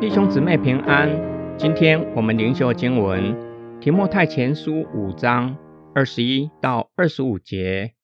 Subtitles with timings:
[0.00, 1.08] 弟兄姊妹平安，
[1.56, 5.56] 今天我们灵修经文提摩太前书五章
[5.94, 7.94] 二十一到二十五节。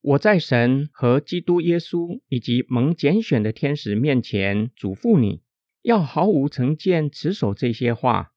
[0.00, 5.42] 我在神和基督耶稣以及蒙拣选的天使面前嘱咐你，
[5.82, 8.32] 要毫无成见持守这些话，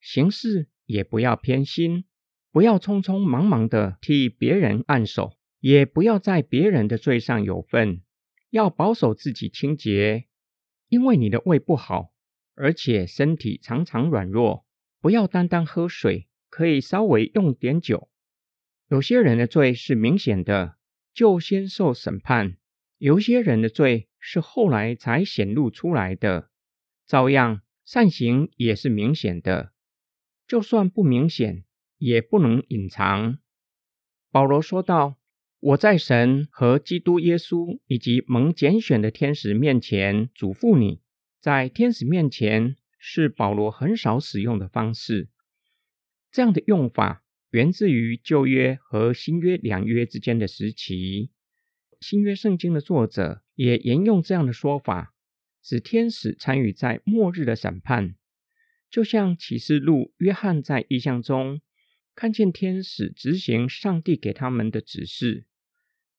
[0.00, 2.06] 行事也不要偏心，
[2.50, 8.02] 不要匆匆忙忙地替别人按手，也不要在别人的罪上有份，
[8.50, 10.26] 要保守自己清洁。
[10.88, 12.12] 因为你的胃不好，
[12.56, 14.66] 而且身体常常软弱，
[15.00, 18.10] 不要单单喝水，可以稍微用点酒。
[18.88, 20.78] 有些人的罪是明显的，
[21.14, 22.56] 就先受审判；
[22.98, 26.50] 有些人的罪是后来才显露出来的。
[27.06, 29.72] 照样，善行也是明显的，
[30.48, 31.62] 就算不明显，
[31.98, 33.38] 也不能隐藏。
[34.32, 35.18] 保罗说道。
[35.64, 41.00] 我在神和基督耶稣以及蒙拣选的天使面前嘱咐你，
[41.40, 45.28] 在天使面前是保罗很少使用的方式。
[46.32, 51.30] 这样的用法源自于旧约和新约两约之间的时期。
[52.00, 55.14] 新约圣经的作者也沿用这样的说法，
[55.62, 58.16] 指天使参与在末日的审判，
[58.90, 61.60] 就像启示录约翰在异象中
[62.16, 65.46] 看见天使执行上帝给他们的指示。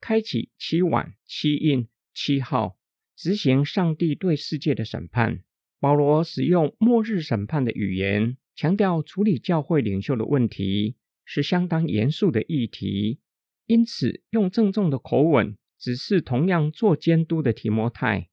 [0.00, 2.78] 开启七晚、七印、七号，
[3.16, 5.42] 执行上帝对世界的审判。
[5.78, 13.20] 保罗使用末日审判的语言，强调处理教会领袖的问题是相当严肃的议题，
[13.66, 18.28] 因此用郑重的口吻指示同样做监督的提摩太，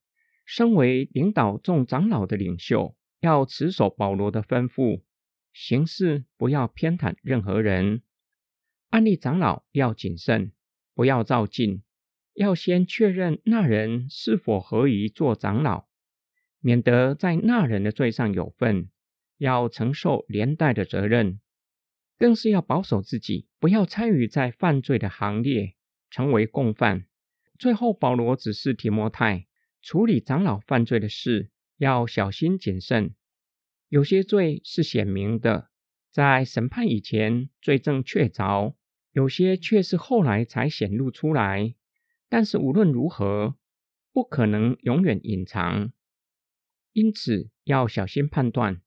[0.45, 5.01] 身为领导众长老的领袖，要持守保罗的吩咐，
[5.51, 8.01] 行事不要偏袒任何人，
[8.89, 10.51] 安利长老要谨慎。
[10.93, 11.83] 不要照进，
[12.33, 15.87] 要先确认那人是否合宜做长老，
[16.59, 18.89] 免得在那人的罪上有份，
[19.37, 21.39] 要承受连带的责任。
[22.19, 25.75] 更是要保守自己，不要参与在犯罪的行列，
[26.09, 27.05] 成为共犯。
[27.59, 29.47] 最后，保罗指示提摩太
[29.81, 33.13] 处理长老犯罪的事，要小心谨慎。
[33.89, 35.69] 有些罪是显明的，
[36.11, 38.75] 在审判以前，罪证确凿。
[39.13, 41.75] 有些却是后来才显露出来，
[42.29, 43.55] 但是无论如何，
[44.11, 45.93] 不可能永远隐藏，
[46.91, 48.81] 因此要小心判断。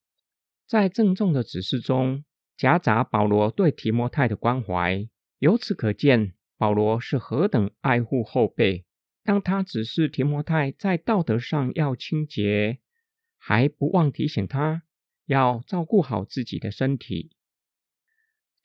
[0.66, 2.24] 在郑重的指示中，
[2.56, 8.84] 夹杂保罗对提摩太的关怀，由此可见保罗是何等爱护后辈。
[9.22, 12.78] 当他指示提摩太在道德上要清洁，
[13.38, 14.82] 还不忘提醒他
[15.24, 17.30] 要照顾好自己的身体。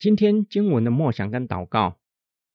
[0.01, 1.99] 今天经文的默想跟祷告，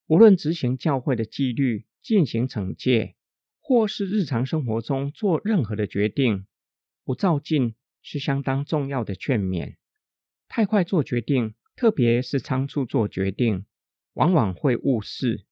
[0.09, 3.15] 无论执行教会的纪律、进行惩戒，
[3.61, 6.49] 或是日常生活中做任何的决定，
[7.05, 9.77] 不照进是相当重要的劝勉。
[10.49, 13.65] 太快做决定，特别是仓促做决定，
[14.15, 15.47] 往往会误事，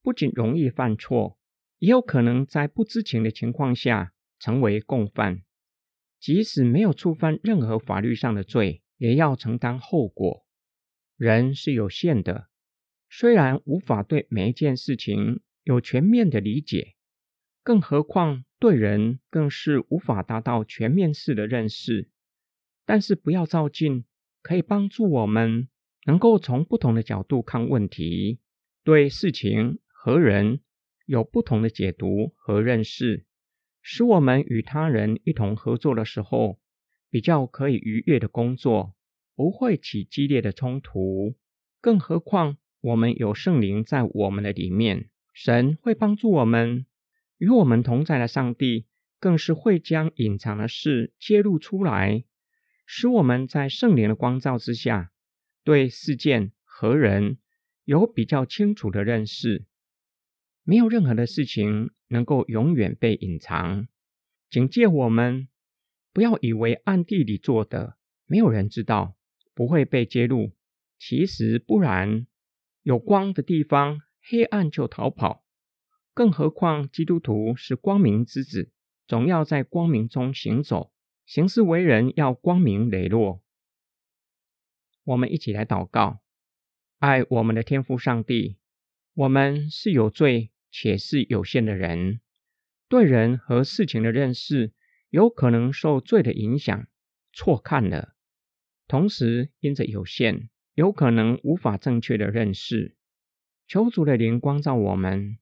[0.00, 1.38] 不仅容易犯错，
[1.76, 5.42] 也有可能在不知情的情况下成为共犯。
[6.18, 10.43] 即使没有触犯任何法律上的罪，也要承担后果。
[11.16, 12.48] 人是有限的，
[13.08, 16.94] 虽然无法对每一件事情有全面的理解，
[17.62, 22.10] 更何况对人更是无法达到全面式的认识。
[22.84, 24.04] 但是不要照镜，
[24.42, 25.68] 可以帮助我们
[26.04, 28.40] 能够从不同的角度看问题，
[28.82, 30.60] 对事情和人
[31.06, 33.24] 有不同的解读和认识，
[33.80, 36.60] 使我们与他人一同合作的时候，
[37.08, 38.94] 比较可以愉悦的工作。
[39.36, 41.34] 不会起激烈的冲突，
[41.80, 46.86] 更何况我们有圣灵在我们的里面，神会帮助我们。
[47.38, 48.86] 与我们同在的上帝，
[49.18, 52.24] 更是会将隐藏的事揭露出来，
[52.86, 55.10] 使我们在圣灵的光照之下，
[55.64, 57.38] 对事件和人
[57.84, 59.66] 有比较清楚的认识。
[60.62, 63.88] 没有任何的事情能够永远被隐藏，
[64.48, 65.48] 警戒我们
[66.12, 67.96] 不要以为暗地里做的，
[68.26, 69.16] 没有人知道。
[69.54, 70.52] 不会被揭露，
[70.98, 72.26] 其实不然。
[72.82, 75.42] 有光的地方，黑暗就逃跑。
[76.12, 78.70] 更何况基督徒是光明之子，
[79.06, 80.92] 总要在光明中行走，
[81.24, 83.42] 行事为人要光明磊落。
[85.04, 86.20] 我们一起来祷告：
[86.98, 88.58] 爱我们的天父上帝，
[89.14, 92.20] 我们是有罪且是有限的人，
[92.88, 94.72] 对人和事情的认识
[95.10, 96.86] 有可能受罪的影响，
[97.32, 98.13] 错看了。
[98.86, 102.96] 同时，因着有限，有可能无法正确的认识。
[103.66, 105.38] 求主的灵光照我们，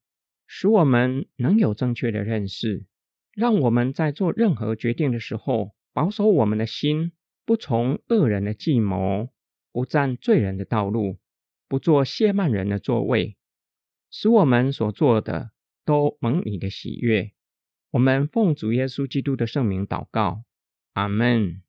[0.46, 2.86] 使我们能有正确的认识，
[3.34, 7.12] 让我们在做任何决定的时候，保守我们的心，
[7.44, 9.30] 不从恶人的计谋，
[9.72, 11.18] 不占罪人的道路，
[11.66, 13.36] 不做亵慢人的座位，
[14.10, 15.50] 使我们所做的
[15.84, 17.32] 都蒙你的喜悦。
[17.90, 20.44] 我们奉主耶稣基督的圣名祷告，
[20.92, 21.62] 阿门。